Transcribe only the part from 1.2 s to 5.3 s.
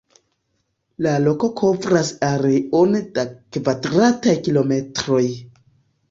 loko kovras areon de kvadrataj kilometroj.